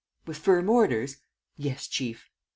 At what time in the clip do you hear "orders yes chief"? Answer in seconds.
0.67-2.27